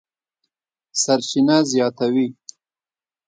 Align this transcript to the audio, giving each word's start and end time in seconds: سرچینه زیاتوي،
سرچینه 1.01 1.57
زیاتوي، 1.71 2.27